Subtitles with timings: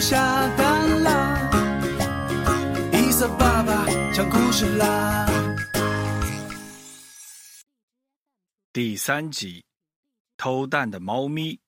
[0.00, 0.16] 下
[0.56, 1.50] 蛋啦，
[2.92, 5.26] 伊萨爸爸讲故事啦。
[8.72, 9.64] 第三集，
[10.36, 11.60] 偷蛋的猫咪。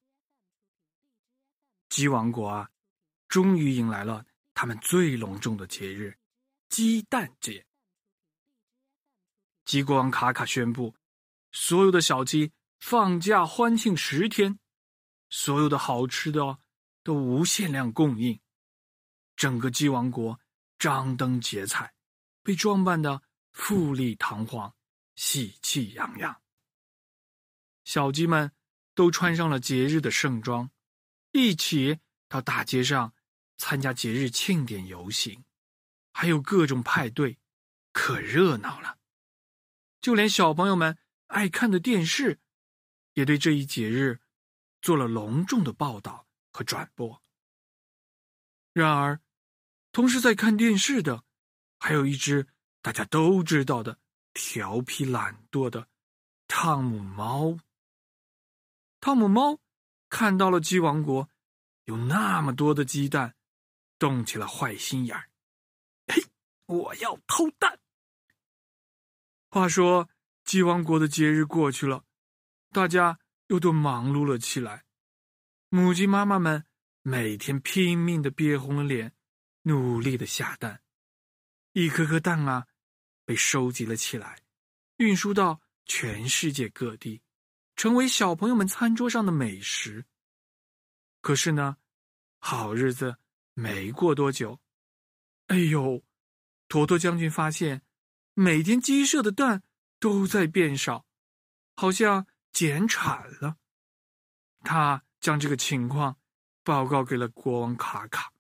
[1.89, 2.71] 鸡王国啊，
[3.29, 4.25] 终于迎来了
[4.55, 6.17] 他们最隆重的节日——
[6.71, 7.67] 鸡蛋节。
[9.65, 10.95] 鸡国王卡卡宣布，
[11.51, 14.59] 所有的小鸡放假欢庆十天，
[15.29, 16.59] 所有的好吃的
[17.03, 18.41] 都无限量供应。
[19.37, 20.39] 整个鸡王国
[20.79, 21.95] 张灯结彩，
[22.43, 24.75] 被装扮的富丽堂皇、
[25.15, 26.43] 喜气洋洋。
[27.85, 28.53] 小鸡们
[28.95, 30.71] 都穿上了节日的盛装，
[31.33, 33.15] 一起到大街上
[33.57, 35.45] 参加节日庆典游行，
[36.13, 37.39] 还有各种派对，
[37.93, 38.99] 可热闹了。
[40.01, 42.41] 就连小朋友们爱看的电视，
[43.15, 44.21] 也对这一节日
[44.81, 47.23] 做了隆重的报道和转播。
[48.73, 49.21] 然而，
[49.93, 51.25] 同时在看电视的，
[51.79, 52.47] 还有一只
[52.83, 53.99] 大家都知道的
[54.33, 55.89] 调皮懒惰的
[56.47, 57.59] 汤姆猫。
[59.01, 59.59] 汤姆猫
[60.09, 61.29] 看到了鸡王国
[61.85, 63.35] 有那么多的鸡蛋，
[63.99, 65.31] 动起了坏心眼儿。
[66.07, 66.23] 嘿，
[66.67, 67.81] 我要偷蛋！
[69.49, 70.09] 话说，
[70.45, 72.05] 鸡王国的节日过去了，
[72.71, 74.85] 大家又都忙碌了起来。
[75.73, 76.67] 母鸡妈妈们
[77.03, 79.15] 每天拼命的憋红了脸，
[79.63, 80.83] 努力的下蛋。
[81.75, 82.67] 一颗颗蛋啊，
[83.25, 84.43] 被收集了起来，
[84.97, 87.23] 运输到全世界各地。
[87.77, 90.05] 成为小朋友们餐桌上的美食。
[91.21, 91.77] 可是呢，
[92.41, 93.19] 好日子
[93.55, 94.61] 没过多久，
[95.47, 96.03] 哎呦，
[96.67, 97.83] 坨坨将军发现，
[98.35, 99.63] 每天鸡舍的蛋
[100.01, 101.07] 都在变少，
[101.77, 103.57] 好像减产了。
[104.63, 106.17] 他将这个情况
[106.65, 108.33] 报告给了国王卡卡。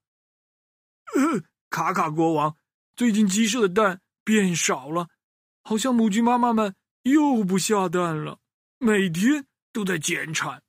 [1.14, 2.56] 呃， 卡卡国王，
[2.96, 5.08] 最近鸡舍的蛋变少了，
[5.62, 8.40] 好像母鸡妈妈们又不下蛋了。
[8.78, 10.62] 每天都在减产。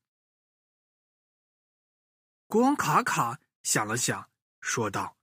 [2.48, 4.30] 国王卡卡想了想，
[4.60, 5.16] 说道：“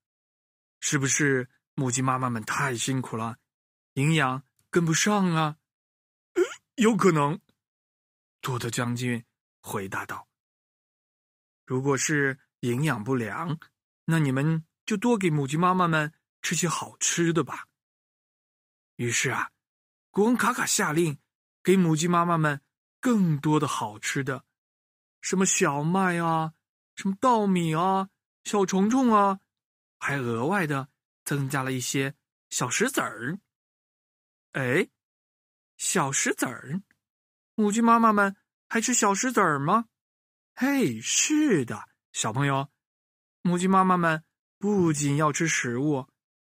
[0.80, 3.36] 是不是母鸡妈妈们太辛苦了，
[3.94, 5.56] 营养跟不上啊
[6.76, 7.38] ？”“有可能。”
[8.40, 9.24] 多特将军
[9.60, 10.27] 回答道。
[11.68, 13.60] “如果是营养不良，
[14.06, 17.66] 那你们就多给母鸡妈妈们吃些好吃的吧。”
[18.96, 19.50] 于是啊，
[20.10, 21.18] 国王卡卡下令
[21.62, 22.62] 给母鸡妈妈们。
[23.00, 24.44] 更多的好吃的，
[25.20, 26.54] 什么小麦啊，
[26.96, 28.10] 什么稻米啊，
[28.42, 29.38] 小虫虫啊，
[30.00, 30.88] 还额外的
[31.24, 32.16] 增加了一些
[32.50, 33.38] 小石子儿。
[34.50, 34.88] 哎，
[35.76, 36.82] 小石子儿，
[37.54, 38.34] 母鸡妈妈们
[38.68, 39.84] 还吃小石子儿吗？
[40.60, 42.68] 嘿，是的，小朋友，
[43.42, 44.24] 母鸡妈妈们
[44.58, 46.08] 不仅要吃食物，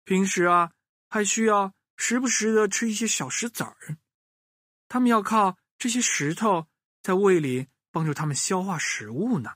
[0.04, 0.72] 平时啊
[1.09, 3.97] 还需要时不时的吃一些小石子儿，
[4.88, 5.56] 它们要靠。
[5.78, 6.69] 这些石头
[7.03, 9.54] 在胃里帮助它们消化食物呢，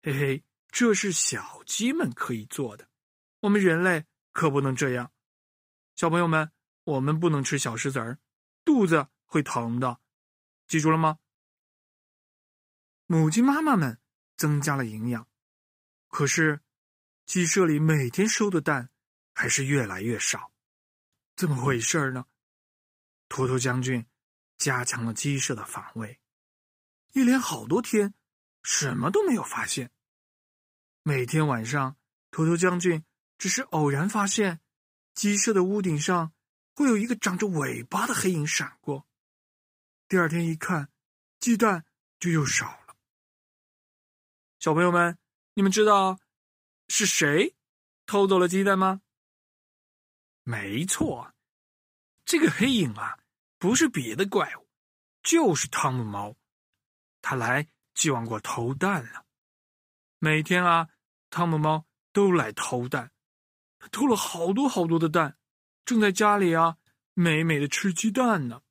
[0.00, 2.88] 嘿嘿，这是小鸡们可以做的，
[3.40, 5.10] 我们人类可不能这样。
[5.96, 6.52] 小朋友们，
[6.84, 8.16] 我们不能吃小石子儿，
[8.64, 9.98] 肚子会疼的，
[10.68, 11.18] 记住了吗？
[13.08, 13.98] 母鸡妈妈们
[14.36, 15.26] 增加了营养，
[16.06, 16.60] 可是
[17.26, 18.90] 鸡舍里每天收的蛋
[19.34, 20.52] 还是越来越少，
[21.34, 22.24] 怎么回事呢？
[23.28, 24.06] 坨坨将军。
[24.58, 26.18] 加强了鸡舍的防卫，
[27.12, 28.12] 一连好多天，
[28.64, 29.92] 什么都没有发现。
[31.04, 31.96] 每天晚上，
[32.32, 33.04] 头头将军
[33.38, 34.58] 只是偶然发现，
[35.14, 36.32] 鸡舍的屋顶上
[36.74, 39.06] 会有一个长着尾巴的黑影闪过。
[40.08, 40.90] 第二天一看，
[41.38, 41.86] 鸡蛋
[42.18, 42.87] 就又少了。
[44.58, 45.16] 小朋友们，
[45.54, 46.18] 你们知道
[46.88, 47.54] 是谁
[48.06, 49.02] 偷走了鸡蛋吗？
[50.42, 51.32] 没错，
[52.24, 53.18] 这个黑影啊。
[53.60, 54.68] 不是别的怪物，
[55.20, 56.36] 就是汤姆猫。
[57.20, 59.26] 他来鸡王国偷蛋了。
[60.20, 60.88] 每天啊，
[61.28, 63.10] 汤姆猫都来偷蛋，
[63.80, 65.36] 他偷了好多好多的蛋，
[65.84, 66.76] 正在家里啊
[67.14, 68.62] 美美的吃鸡蛋呢。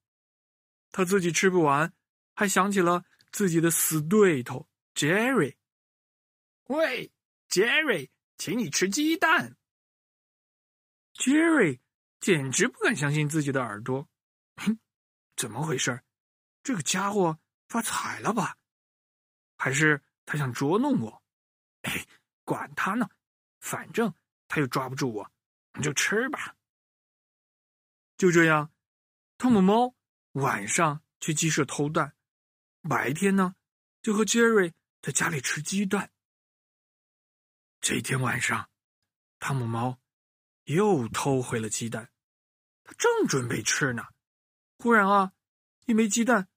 [0.94, 1.92] 他自己吃不完，
[2.34, 3.04] 还想起了
[3.34, 5.57] 自己的死对头 Jerry。
[6.67, 7.11] 喂
[7.47, 9.57] 杰瑞请你吃鸡蛋。
[11.13, 11.79] 杰瑞
[12.19, 14.07] 简直不敢相信自己的耳朵。
[14.57, 14.77] 哼，
[15.35, 16.03] 怎么回事？
[16.63, 18.57] 这个家伙发财了吧？
[19.57, 21.23] 还是他想捉弄我？
[21.83, 22.05] 哎，
[22.43, 23.09] 管他呢，
[23.59, 24.13] 反正
[24.47, 25.31] 他又抓不住我，
[25.73, 26.55] 你就吃吧。
[28.17, 28.73] 就这样，
[29.37, 29.95] 汤姆猫
[30.33, 32.13] 晚上去鸡舍偷蛋，
[32.81, 33.55] 白天呢
[34.01, 36.11] 就和杰瑞在家里吃鸡蛋。
[37.89, 38.69] 这天晚上，
[39.39, 39.98] 汤姆猫
[40.66, 42.12] 又偷回了鸡蛋，
[42.84, 44.04] 他正准备吃呢，
[44.78, 45.31] 忽然啊，
[45.86, 46.50] 一枚鸡蛋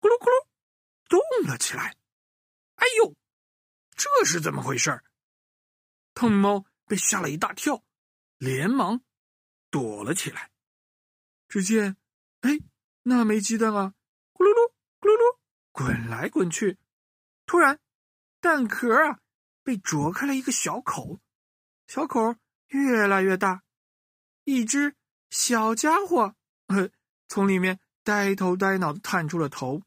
[0.00, 0.48] 咕噜咕噜
[1.08, 1.96] 动了起来。
[2.74, 3.14] 哎呦，
[3.94, 5.04] 这是怎么回事？
[6.14, 7.84] 汤姆猫被吓了一大跳，
[8.38, 9.04] 连忙
[9.70, 10.50] 躲了起来。
[11.46, 11.96] 只见，
[12.40, 12.58] 哎，
[13.04, 13.94] 那枚鸡蛋啊，
[14.32, 15.38] 咕噜噜，咕噜噜，
[15.70, 16.76] 滚来滚去。
[17.46, 17.78] 突然，
[18.40, 19.20] 蛋壳啊，
[19.62, 21.20] 被啄开了一个小口，
[21.86, 22.36] 小口
[22.68, 23.62] 越来越大，
[24.44, 24.96] 一只
[25.30, 26.34] 小家伙，
[26.66, 26.90] 呃，
[27.28, 29.82] 从里面呆头呆脑的探出了头。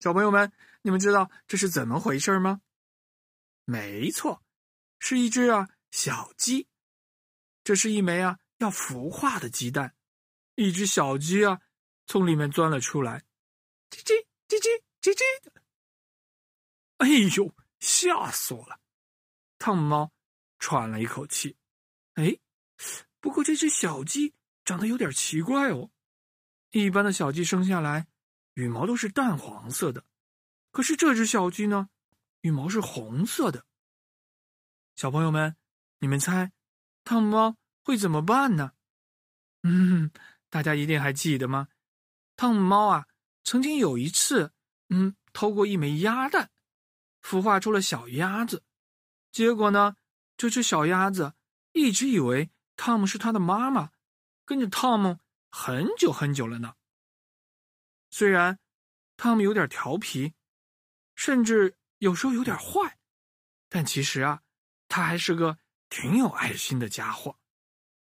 [0.00, 0.52] 小朋友们，
[0.82, 2.62] 你们知道这是怎么回事吗？
[3.64, 4.42] 没错，
[4.98, 6.68] 是一只啊小鸡。
[7.62, 9.94] 这是一枚啊要孵化的鸡蛋。
[10.54, 11.60] 一只小鸡啊，
[12.06, 13.24] 从里面钻了出来，
[13.90, 15.22] 叽叽叽叽叽叽。
[16.98, 18.78] 哎呦，吓死我了！
[19.58, 20.12] 汤姆猫
[20.58, 21.56] 喘了一口气。
[22.14, 22.38] 哎，
[23.20, 24.34] 不过这只小鸡
[24.64, 25.90] 长得有点奇怪哦。
[26.70, 28.06] 一般的小鸡生下来
[28.54, 30.04] 羽毛都是淡黄色的，
[30.70, 31.88] 可是这只小鸡呢，
[32.42, 33.64] 羽毛是红色的。
[34.94, 35.56] 小朋友们，
[35.98, 36.52] 你们猜
[37.02, 38.72] 汤姆猫会怎么办呢？
[39.64, 40.10] 嗯。
[40.52, 41.68] 大家一定还记得吗？
[42.34, 43.06] 汤姆猫啊，
[43.44, 44.52] 曾经有一次，
[44.88, 46.50] 嗯，偷过一枚鸭蛋，
[47.22, 48.62] 孵化出了小鸭子。
[49.30, 49.96] 结果呢，
[50.36, 51.34] 这只小鸭子
[51.72, 53.90] 一直以为汤姆是它的妈妈，
[54.44, 55.18] 跟着汤姆
[55.50, 56.74] 很久很久了呢。
[58.10, 58.58] 虽然
[59.16, 60.34] 汤姆有点调皮，
[61.14, 62.98] 甚至有时候有点坏，
[63.68, 64.42] 但其实啊，
[64.88, 65.58] 他还是个
[65.88, 67.38] 挺有爱心的家伙。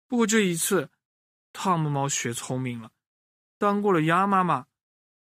[0.07, 0.89] 不过这一次。
[1.51, 2.91] 汤姆猫学聪明了，
[3.57, 4.67] 当过了鸭妈妈，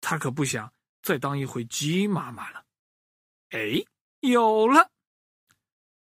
[0.01, 2.62] 他可不想再当一回鸡妈妈了。
[3.53, 3.85] 哎，
[4.21, 4.91] 有了！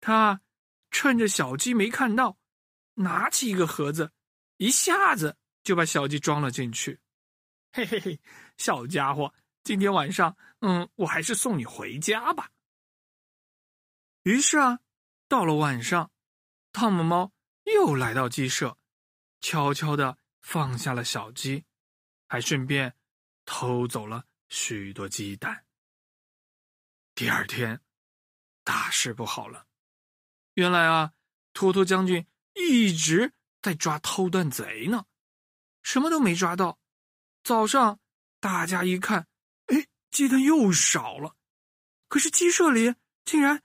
[0.00, 0.42] 他
[0.90, 2.36] 趁着小鸡没看到，
[2.94, 4.12] 拿起一个盒子，
[4.58, 7.00] 一下子就把小鸡装了进去。
[7.72, 8.20] 嘿嘿嘿，
[8.58, 9.32] 小家伙，
[9.64, 12.50] 今天晚上，嗯，我还是送你回家吧。
[14.24, 14.80] 于是啊，
[15.26, 16.10] 到了晚上，
[16.72, 17.32] 汤姆猫
[17.64, 18.76] 又来到鸡舍。
[19.40, 21.64] 悄悄的放下了小鸡，
[22.26, 22.94] 还顺便
[23.46, 25.64] 偷走了许多鸡蛋。
[27.18, 27.80] 第二天，
[28.62, 29.66] 大事不好了。
[30.54, 31.14] 原来啊，
[31.52, 32.24] 托托将军
[32.54, 35.04] 一直在抓偷蛋贼呢，
[35.82, 36.78] 什么都没抓到。
[37.42, 37.98] 早上
[38.38, 39.26] 大家一看，
[39.66, 41.34] 哎，鸡蛋又少了。
[42.06, 42.94] 可是鸡舍里
[43.24, 43.64] 竟然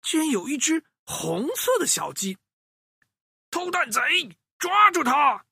[0.00, 2.38] 竟然有一只红色的小鸡，
[3.50, 4.00] 偷蛋贼！
[4.56, 5.44] 抓住他！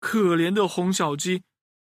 [0.00, 1.44] 可怜的红小鸡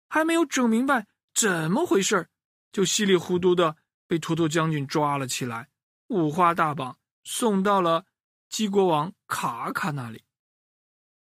[0.08, 2.30] 还没有整明白怎么回事
[2.72, 3.76] 就稀里糊涂的
[4.12, 5.70] 被托托将军抓了起来，
[6.08, 8.06] 五花大绑送到了
[8.50, 10.26] 鸡国王卡卡那里。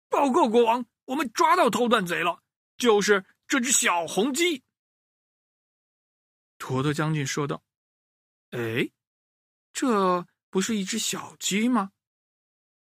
[0.08, 2.42] 报告国王，我们抓到偷蛋贼了，
[2.78, 4.64] 就是这只小红鸡。
[6.56, 7.62] 坨坨将军说道
[8.52, 8.90] ：“哎，
[9.74, 11.92] 这不是一只小鸡吗？”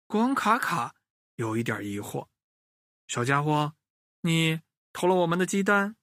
[0.07, 0.95] 国王卡卡。
[1.35, 2.29] 有一点疑惑，
[3.09, 3.75] 小家伙，
[4.21, 4.61] 你
[4.93, 5.97] 偷了我们的鸡蛋？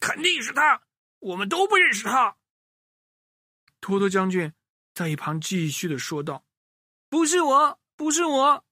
[0.00, 0.82] 肯定是他，
[1.20, 2.38] 我们都不认识他。
[3.80, 4.52] 托托将军
[4.94, 6.44] 在一旁继续的说道
[7.08, 8.64] ：“不是我，不是我。”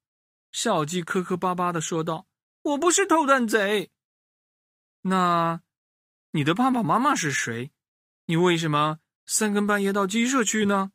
[0.53, 2.27] 小鸡磕磕巴巴的说道
[2.63, 3.91] ：“我不是偷蛋贼。”
[5.03, 5.63] 那
[6.33, 7.71] 你的爸爸妈妈是谁？
[8.27, 10.93] 你为什么三更半夜到鸡舍去呢？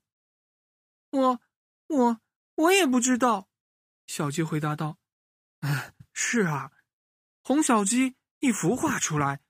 [1.09, 1.39] 我，
[1.87, 2.21] 我，
[2.55, 3.47] 我也不知道。
[4.05, 4.97] 小鸡回答道
[5.61, 6.71] ：“哎，是啊，
[7.41, 9.41] 红小鸡一孵化出来，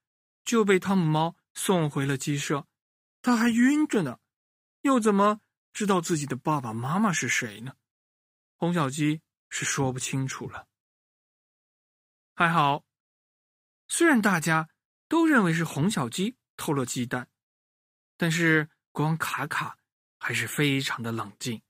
[0.45, 2.67] 就被汤姆猫送回了鸡舍，
[3.21, 4.19] 它还晕着呢，
[4.83, 5.41] 又怎么
[5.73, 7.75] 知道自己的爸爸妈妈是谁呢？
[8.55, 10.67] 红小鸡是说不清楚了。
[12.35, 12.85] 还好，
[13.89, 14.69] 虽然大家
[15.09, 17.27] 都认为是红小鸡偷了鸡蛋，
[18.15, 19.77] 但是国王卡卡
[20.17, 21.61] 还是非常的冷静，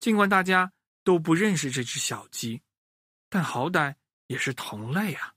[0.00, 0.72] 尽管大家。”
[1.06, 2.64] 都不认识这只小鸡，
[3.28, 3.94] 但好歹
[4.26, 5.36] 也是同类啊。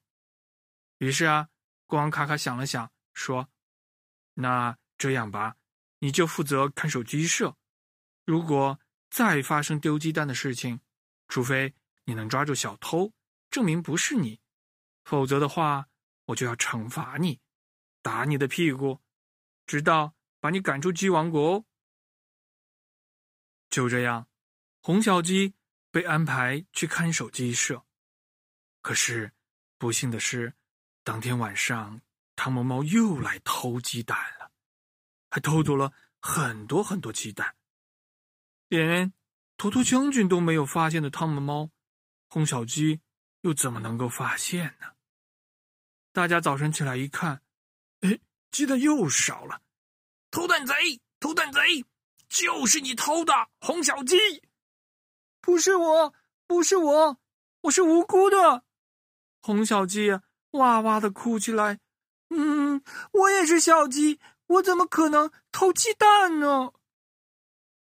[0.98, 1.48] 于是啊，
[1.86, 3.48] 国王卡卡想了想，说
[4.34, 5.56] ：“那这样吧，
[6.00, 7.58] 你就负责看守鸡舍。
[8.26, 8.80] 如果
[9.10, 10.82] 再发生丢鸡蛋的事情，
[11.28, 11.74] 除非
[12.06, 13.14] 你能抓住小偷，
[13.50, 14.40] 证明不是你，
[15.04, 15.88] 否则的话，
[16.26, 17.40] 我就要惩罚你，
[18.02, 19.02] 打你的屁股，
[19.66, 21.66] 直到把你赶出鸡王国哦。”
[23.70, 24.28] 就这样，
[24.82, 25.54] 红小鸡
[25.92, 27.86] 被安排去看守鸡舍。
[28.82, 29.34] 可是，
[29.78, 30.54] 不幸的是，
[31.04, 32.02] 当天晚上，
[32.36, 34.18] 汤姆猫又来偷鸡蛋，
[35.30, 37.56] 还偷走了很多很多鸡蛋。
[38.68, 39.14] 连
[39.58, 41.70] 图图将军都没有发现的汤姆猫，
[42.28, 43.02] 红小鸡
[43.42, 44.88] 又怎么能够发现呢？
[46.12, 47.42] 大家早晨起来一看，
[48.02, 48.20] 哎，
[48.52, 49.62] 鸡蛋又少了！
[50.32, 50.74] 偷蛋贼，
[51.20, 51.86] 偷蛋贼，
[52.28, 54.18] 就是你偷的，红小鸡！
[55.42, 56.14] 不是我，
[56.46, 57.20] 不是我，
[57.62, 58.64] 我是无辜的。
[59.42, 60.20] 红小鸡
[60.52, 61.80] 哇哇的哭起来。
[62.30, 64.20] 嗯，我也是小鸡，
[64.50, 66.74] 我怎么可能偷鸡蛋呢？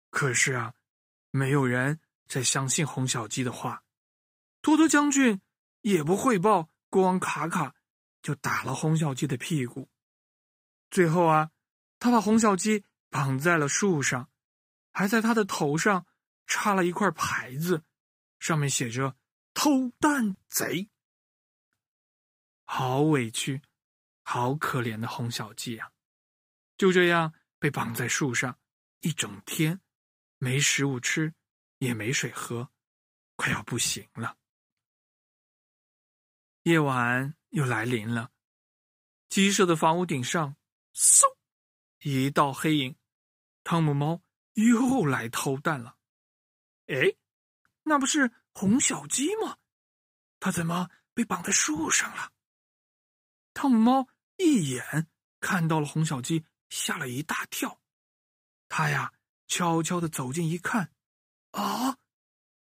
[0.09, 0.73] 可是啊，
[1.31, 3.83] 没有人再相信红小鸡的话。
[4.61, 5.41] 托托将军
[5.81, 7.73] 也不汇报，国王卡卡
[8.21, 9.89] 就打了红小鸡的屁股。
[10.89, 11.51] 最后啊，
[11.99, 14.29] 他把红小鸡绑在了树上，
[14.91, 16.05] 还在他的头上
[16.45, 17.83] 插了一块牌子，
[18.39, 19.15] 上面写着
[19.55, 20.89] “偷蛋贼”。
[22.67, 23.61] 好委屈，
[24.23, 25.89] 好可怜的红小鸡啊！
[26.81, 28.59] 就这样被绑在树上
[29.01, 29.79] 一整天，
[30.39, 31.31] 没食物吃，
[31.77, 32.71] 也没水喝，
[33.35, 34.35] 快要不行了。
[36.63, 38.31] 夜晚又来临了，
[39.29, 40.55] 鸡舍的房屋顶上，
[40.95, 41.21] 嗖，
[41.99, 42.95] 一道黑影，
[43.63, 44.23] 汤姆猫
[44.53, 45.99] 又来偷蛋了。
[46.87, 47.15] 哎，
[47.83, 49.59] 那不是红小鸡吗？
[50.39, 52.33] 它怎么被绑在树上了？
[53.53, 54.07] 汤姆猫
[54.37, 55.07] 一眼
[55.39, 57.81] 看到了红小鸡，吓了一大跳。
[58.69, 59.13] 他呀，
[59.47, 60.91] 悄悄的走近一看，
[61.51, 61.97] 啊，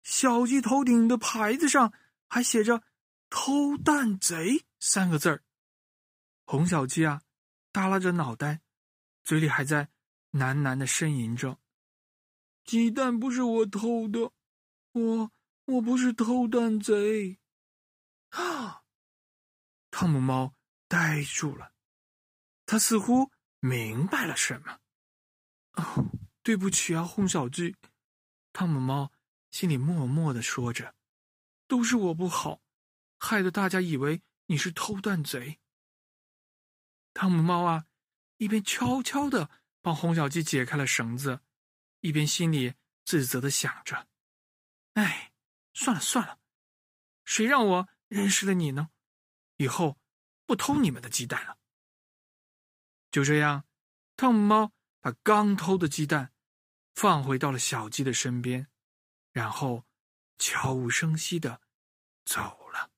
[0.03, 1.93] 小鸡头顶的牌子上
[2.29, 2.85] 还写着
[3.31, 5.43] “偷蛋贼”三个字儿。
[6.45, 7.23] 红小鸡啊，
[7.73, 8.61] 耷拉着脑袋，
[9.25, 9.89] 嘴里还在
[10.33, 11.59] 喃喃的呻吟着
[12.65, 14.31] ：“鸡蛋不是我偷的，
[14.93, 15.33] 我
[15.65, 17.41] 我不是偷蛋贼。”
[18.31, 18.85] 啊，
[19.91, 20.55] 汤姆猫。
[20.87, 21.73] 呆住了，
[22.67, 23.33] 他似乎
[23.65, 24.79] 明白了什么。
[25.73, 26.11] 哦，
[26.43, 27.75] 对不起啊，红小鸡，
[28.53, 29.11] 汤姆猫
[29.51, 30.95] 心里默默的说着
[31.67, 32.61] ：“都是我不好，
[33.19, 35.59] 害得大家以为你是偷蛋贼。”
[37.15, 37.87] 汤姆猫啊，
[38.37, 39.49] 一边悄悄的
[39.81, 41.41] 帮红小鸡解开了绳子，
[42.01, 42.75] 一边心里
[43.07, 44.09] 自责的想着
[44.93, 45.33] ：“哎，
[45.73, 46.39] 算了算了，
[47.25, 48.91] 谁让我认识了你呢？
[49.57, 49.99] 以后……”
[50.47, 51.57] 不偷你们的鸡蛋了。
[53.15, 53.65] 就这样，
[54.17, 56.33] 汤姆猫把刚偷的鸡蛋
[56.97, 58.67] 放回到了小鸡的身边，
[59.31, 59.85] 然后
[60.37, 61.61] 悄无声息的
[62.25, 62.41] 走
[62.73, 62.91] 了。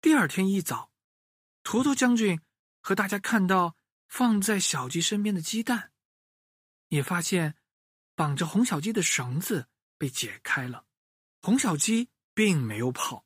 [0.00, 0.90] 第二天一早，
[1.62, 2.40] 图图将军
[2.80, 3.76] 和大家看到
[4.08, 5.92] 放在小鸡身边的鸡蛋，
[6.88, 7.54] 也发现
[8.16, 10.86] 绑着红小鸡的绳子被解开了，
[11.40, 13.24] 红小鸡并没有跑，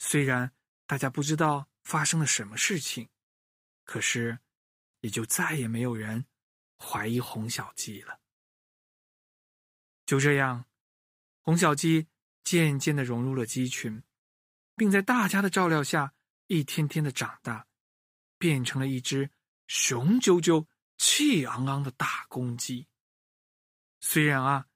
[0.00, 0.52] 虽然。
[0.88, 3.10] 大家不知道发生了什么事情，
[3.88, 4.38] 可是
[5.00, 6.26] 也就再也没有人
[6.76, 8.20] 怀疑红小鸡了。
[10.04, 10.66] 就这样，
[11.40, 12.06] 红小鸡
[12.44, 14.02] 渐渐的融入了鸡群，
[14.76, 16.12] 并在大家的照料下
[16.48, 17.66] 一天天的长大，
[18.36, 19.30] 变成了一只
[19.68, 20.66] 雄赳赳、
[20.98, 22.86] 气昂昂的大公鸡。
[24.02, 24.66] 虽然啊，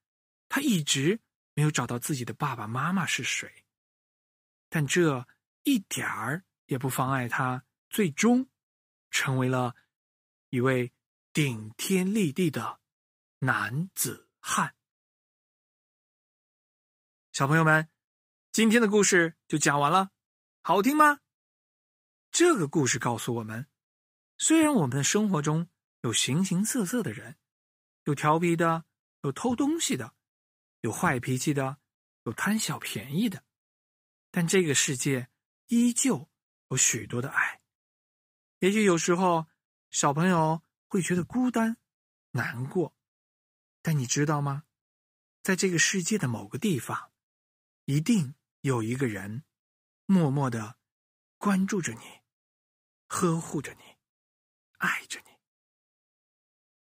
[0.49, 1.21] 它一直
[1.52, 3.64] 没有找到自己的爸爸妈妈是谁，
[4.71, 5.28] 但这。
[5.64, 8.50] 一点儿也不妨碍他最终
[9.12, 9.76] 成为了
[10.49, 10.92] 一位
[11.33, 12.81] 顶天立地的
[13.38, 14.75] 男子汉。
[17.31, 17.88] 小朋友们，
[18.50, 20.11] 今天的故事就讲完了，
[20.62, 21.21] 好听吗？
[22.33, 23.69] 这个故事告诉我们，
[24.37, 25.69] 虽然我们的生活中
[26.00, 27.38] 有形形色色的人，
[28.02, 28.85] 有调皮的，
[29.21, 30.14] 有偷东西的，
[30.81, 31.78] 有坏脾气的，
[32.25, 33.45] 有贪小便宜的，
[34.33, 35.28] 但这个世界。
[35.69, 36.28] 依旧
[36.69, 37.62] 有许多的爱。
[38.62, 39.49] 也许有时候
[39.90, 41.78] 小朋友会觉得孤单、
[42.31, 42.95] 难过，
[43.83, 44.62] 但你知道吗？
[45.42, 47.11] 在这个世界的某个地方，
[47.87, 49.42] 一定有一个人
[50.07, 50.78] 默默的
[51.38, 52.21] 关注着你，
[53.09, 53.97] 呵护着你，
[54.78, 55.33] 爱着你。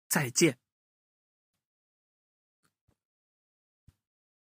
[0.08, 0.58] 再见。